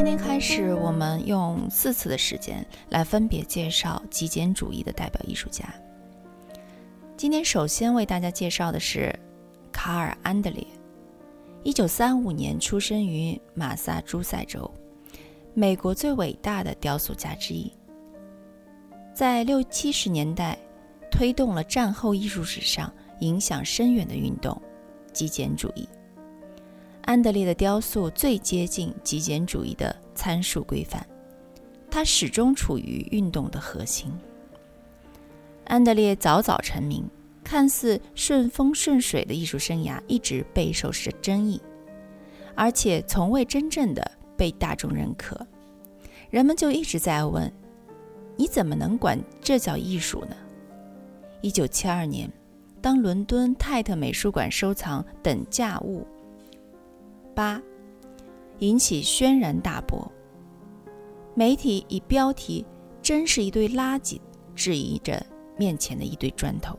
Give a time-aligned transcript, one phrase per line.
[0.00, 5.62] 今天开始我们用四次的时间来分别介绍极简主义的代表艺术家。
[7.18, 9.14] 今天首先为大家介绍的是
[9.70, 10.66] 卡尔·安德烈，
[11.62, 14.72] 一九三五年出生于马萨诸塞州，
[15.52, 17.70] 美国最伟大的雕塑家之一，
[19.12, 20.56] 在六七十年代
[21.10, 24.58] 推动了战后艺术史上影响深远的运动——
[25.12, 25.86] 极简主义。
[27.10, 31.04] 安德烈的雕塑最接近极简主义的参数规范，
[31.90, 34.12] 它始终处于运动的核心。
[35.64, 37.04] 安德烈早早成名，
[37.42, 41.60] 看似顺风顺水的艺术生涯一直备受争议，
[42.54, 45.44] 而且从未真正的被大众认可。
[46.30, 47.52] 人们就一直在问：
[48.36, 50.36] 你怎么能管这叫艺术呢？
[51.40, 52.30] 一九七二年，
[52.80, 56.06] 当伦敦泰特美术馆收藏等价物。
[57.34, 57.60] 八
[58.58, 60.10] 引起轩然大波，
[61.34, 62.64] 媒体以标题
[63.00, 64.20] “真是一堆垃圾”
[64.54, 65.24] 质疑着
[65.56, 66.78] 面前的一堆砖头。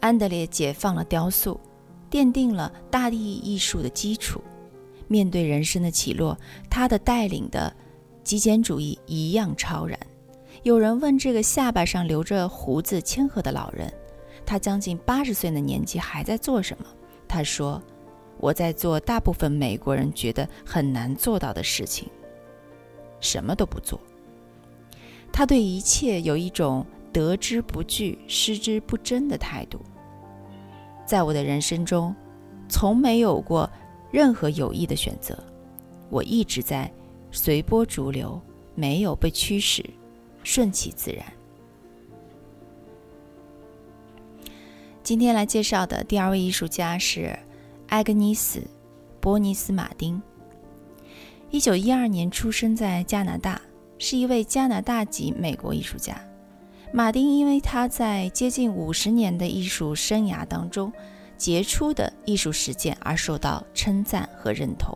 [0.00, 1.58] 安德烈解放了雕塑，
[2.10, 4.40] 奠定了大地艺术的基础。
[5.08, 6.38] 面对人生的起落，
[6.70, 7.74] 他的带领的
[8.22, 9.98] 极简主义一样超然。
[10.62, 13.92] 有人问这个下巴上留着胡子、谦和的老人，
[14.44, 16.86] 他将近八十岁的年纪还在做什么？
[17.28, 17.80] 他说
[18.40, 22.08] ：“我在做大部分美国人觉得很难做到的事情，
[23.20, 24.00] 什么都不做。”
[25.30, 29.78] 他对一切有一种得之不惧、失之不争的态度。
[31.04, 32.14] 在我的人生中，
[32.68, 33.70] 从没有过
[34.10, 35.38] 任何有益的选择，
[36.08, 36.90] 我一直在
[37.30, 38.40] 随波逐流，
[38.74, 39.84] 没有被驱使，
[40.42, 41.24] 顺其自然。
[45.08, 47.34] 今天来介绍的第二位艺术家是
[47.86, 48.58] 埃格尼斯·
[49.20, 50.20] 波尼斯马丁。
[51.50, 53.58] 一九一二年出生在加拿大，
[53.98, 56.14] 是一位加拿大籍美国艺术家。
[56.92, 60.92] 马丁因为他在接近五十年的艺术生涯当中
[61.38, 64.94] 杰出的艺术实践而受到称赞和认同。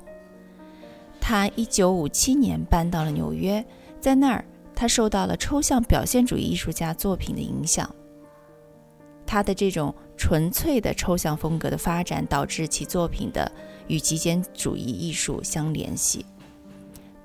[1.22, 3.64] 他一九五七年搬到了纽约，
[3.98, 4.44] 在那儿
[4.74, 7.90] 他受到了抽象表现主义艺术家作品的影响。
[9.24, 13.50] 他的这种纯粹的抽象风格的发展，导致其作品的
[13.88, 16.24] 与极简主义艺术相联系。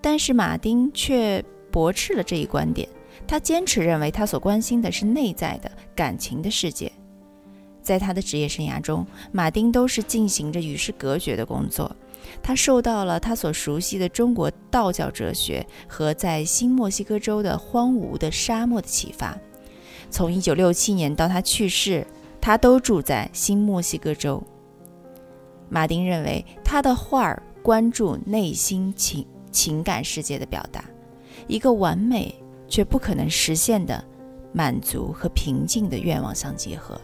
[0.02, 2.90] 但是马丁却驳斥了这一观点，
[3.28, 6.92] 他坚持认为他所关心的是内在的感情的世界。
[7.84, 11.96] 在他的职业生涯中，马丁都是进行着与世隔绝的工作。
[12.42, 19.38] 他受到了他所熟悉的中国道教哲学和在新墨西哥州的荒芜的沙漠的启发。
[20.10, 22.08] 从1967年到他去世，
[22.48, 24.42] 他都住在新墨西哥州。
[25.68, 30.86] 马丁认为，他的画儿关注内心情情感世界的表达，
[31.46, 32.34] 一个完美
[32.70, 34.02] 却不可能实现的
[34.54, 36.98] 满足和平静的愿望相结合。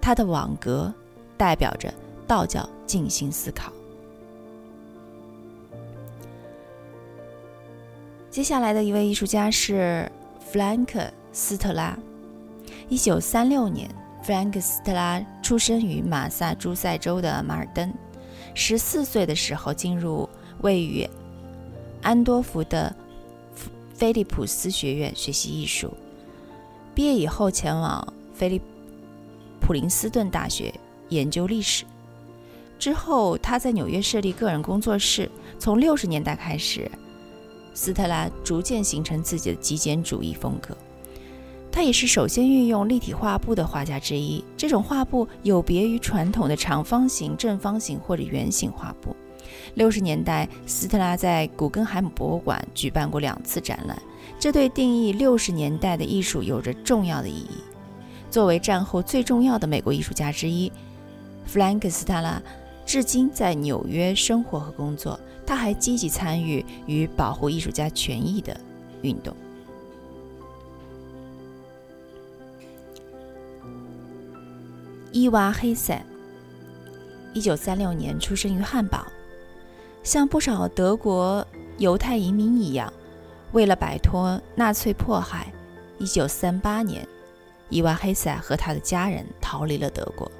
[0.00, 0.90] 他的网格
[1.36, 1.92] 代表着
[2.26, 3.70] 道教静心思考。
[8.30, 11.04] 接下来的一位艺术家是弗兰克。
[11.30, 11.94] 斯特拉，
[12.88, 13.88] 一九三六年，
[14.22, 17.92] 弗兰克·斯特拉出生于马萨诸塞州的马尔登。
[18.54, 20.28] 十四岁的时候，进入
[20.60, 21.08] 位于
[22.02, 22.94] 安多福的
[23.94, 25.92] 菲利普斯学院学习艺术。
[26.94, 28.60] 毕业以后，前往菲利
[29.60, 30.72] 普林斯顿大学
[31.08, 31.84] 研究历史。
[32.78, 35.30] 之后，他在纽约设立个人工作室。
[35.58, 36.90] 从六十年代开始，
[37.74, 40.76] 斯特拉逐渐形成自己的极简主义风格。
[41.72, 44.44] 他也是首先运用立体画布的画家之一。
[44.56, 49.14] 这种画布有别于传统的长方形、正方形或者圆形画布。
[49.74, 54.00] 六十年代，斯特拉在古根海姆博物馆举办过两次展览，
[54.38, 57.62] 这对定义六十年代的艺术有着重要的意义。
[58.30, 60.70] 作为战后最重要的美国艺术家之一，
[61.44, 62.42] 弗兰克·斯特拉
[62.84, 65.18] 至今在纽约生活和工作。
[65.46, 68.56] 他还积极参与与保护艺术家权益的
[69.02, 69.34] 运动。
[75.12, 76.00] 伊娃·黑塞，
[77.34, 79.04] 一九三六年出生于汉堡。
[80.04, 81.44] 像不少德国
[81.78, 82.92] 犹太移民一样，
[83.50, 85.52] 为了摆脱纳粹迫害
[85.98, 87.08] ，1938年，
[87.70, 90.30] 伊娃黑塞和他的家人逃离了德国，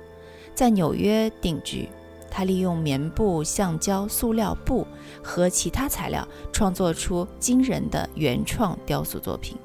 [0.55, 1.89] 在纽约定居。
[2.31, 4.87] 他利用棉布、橡胶、塑料布
[5.21, 9.59] 和其他材料，创作出惊人的原创雕塑作品。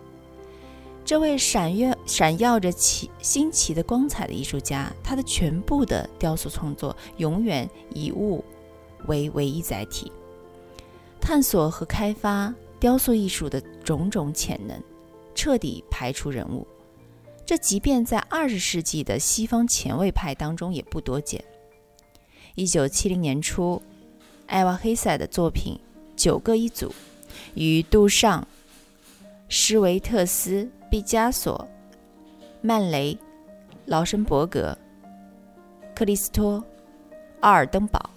[1.06, 8.44] 这位闪耀、闪耀着奇新奇的光彩的艺术家，他的全部的雕塑创作永远以物
[9.06, 10.12] 为唯一载体，
[11.22, 14.82] 探索和开发雕塑艺术的种种潜能，
[15.36, 16.66] 彻底排除人物。
[17.46, 21.46] 这即便在二十世纪的西方前卫派当中也不多见。
[22.56, 23.80] 一九七零年初，
[24.48, 25.80] 艾瓦黑塞的作品
[26.16, 26.92] 九个一组，
[27.54, 28.48] 与杜尚、
[29.48, 31.68] 施维特斯、毕加索、
[32.62, 33.18] 曼雷、
[33.86, 34.78] 劳申伯格、
[35.94, 36.64] 克里斯托、
[37.42, 38.10] 奥尔登堡、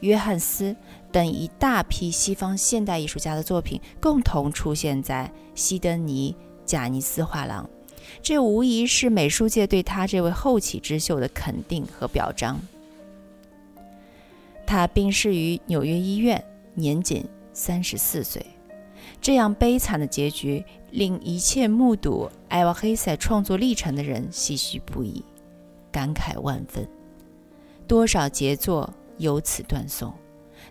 [0.00, 0.74] 约翰斯
[1.12, 6.34] 等一大批西方现代艺术家的作品共同出现在西德尼
[6.64, 7.68] 贾尼斯画廊，
[8.22, 12.58] 这无疑是美术界对他这位后起之秀的肯定和表彰。
[14.66, 16.42] 他病逝于纽约医院，
[16.74, 18.44] 年仅三十四岁。
[19.20, 25.24] 这样悲惨的结局令一切目睹艾瓦黑塞创作历程的人唏嘘不已，
[25.92, 26.88] 感慨万分。
[27.86, 30.12] 多少杰作由此断送。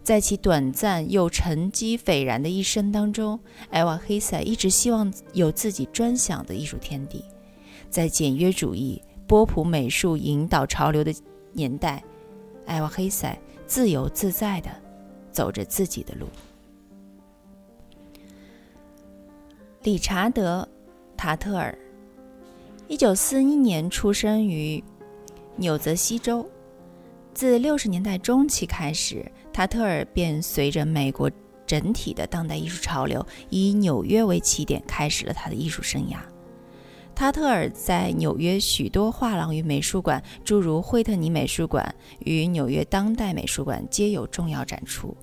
[0.01, 7.23] 在其短暂又成绩斐然的一生当中，艾瓦黑塞一直希望有自己专享的艺术天地。
[7.89, 11.13] 在简约主义、波普美术引导潮流的
[11.53, 12.03] 年代，
[12.65, 13.37] 艾瓦黑塞。
[13.67, 14.69] 自由自在地
[15.31, 16.25] 走着自己的路。
[19.81, 20.67] 理查德·
[21.17, 21.77] 塔特尔，
[22.89, 24.83] 一九四一年出生于
[25.55, 26.45] 纽泽西州。
[27.33, 31.31] 自六十年代中期开始，塔特尔便随着美国
[31.65, 36.17] 整体的当代艺术潮流，以纽约为起点，开始了他的艺术生涯。
[37.15, 41.95] 塔特尔在纽约许多画廊与美术馆，诸如惠特尼美术馆
[42.25, 45.15] 与纽约当代美术馆，皆有重要展出，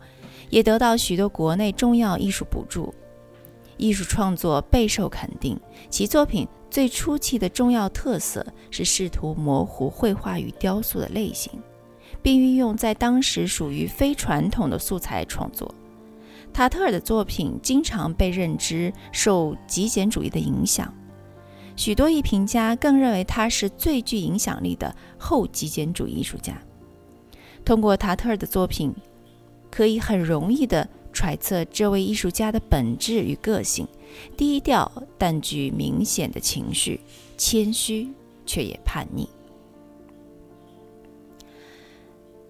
[0.48, 2.94] 也得到许多国内重要艺术补助。
[3.76, 5.58] 艺术创作备受肯定，
[5.90, 11.52] 其作品最初期的重要特色是试图模糊绘画与雕塑的类型，
[12.22, 15.74] 并运用在当时属于非传统的素材创作。
[16.52, 20.92] 塔特尔的作品经常被认知受极简主义的影响。
[21.76, 26.56] 许多艺评家更认为他是最具影响力的后极简主义艺术家。
[27.66, 28.94] 通过塔特尔的作品，
[29.70, 33.88] 可以很容易地揣测这位艺术家的本质与个性：
[34.36, 37.00] 低调但具明显的情绪，
[37.38, 38.06] 谦虚
[38.44, 39.26] 却也叛逆。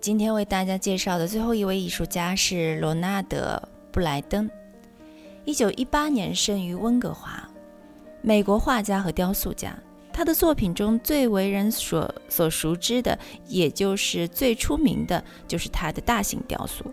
[0.00, 4.50] 今天为大家介绍的最后一位艺术家是罗纳德·布莱登，
[5.44, 7.48] 一九一八年生于温哥华。
[8.20, 9.78] 美国画家和雕塑家，
[10.12, 13.16] 他的作品中最为人所所熟知的，
[13.46, 16.84] 也就是最出名的，就是他的大型雕塑。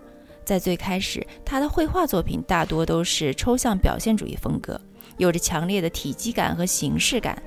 [0.46, 4.80] 在最开始，他的绘画作品大多都是抽象表现主义风格，
[5.18, 7.42] 有着强烈的体积感和形式感。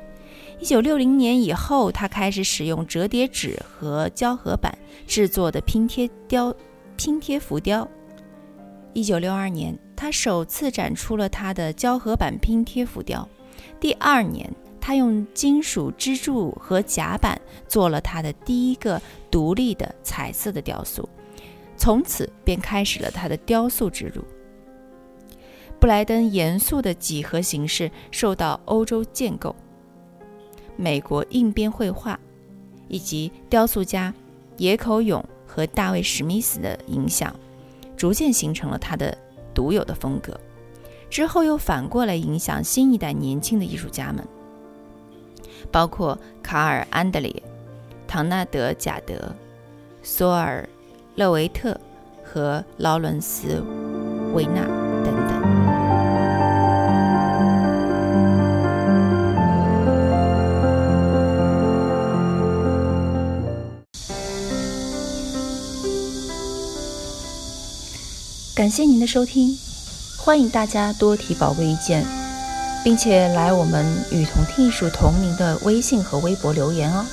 [0.59, 6.55] 一九六零年以后，他开始使用折叠纸和胶合板制作的拼贴雕、
[6.97, 7.87] 拼贴浮雕。
[8.95, 13.29] 一九六二年，他首次展出了他的胶合板拼贴浮雕。
[13.79, 18.99] 第二年，他用金属支柱和甲板做了他的第一个
[19.31, 21.07] 独立的彩色的雕塑，
[21.77, 24.25] 从此便开始了他的雕塑之路。
[25.79, 29.55] 布莱登严肃的几何形式受到欧洲建构、
[30.77, 32.19] 美国硬边绘画
[32.89, 34.13] 以及雕塑家
[34.57, 37.35] 野口勇和大卫史密斯的影响，
[37.97, 39.17] 逐渐形成了他的
[39.55, 40.39] 独有的风格。
[41.11, 44.27] 之后又反过来影响新一代年轻的艺术家们，
[45.71, 47.43] 包括卡尔·安德烈、
[48.09, 49.35] 唐纳德·贾德、
[50.03, 50.69] 索尔·
[51.17, 51.81] 勒维特
[52.23, 53.49] 和劳伦斯·
[54.35, 54.61] 维纳
[55.03, 55.57] 等等。
[68.55, 69.57] 感谢您的收听。
[70.19, 72.05] 欢迎大家多提宝贵意见，
[72.85, 77.07] 并且来我们“与同听艺术”同名的微信和微博留言哦。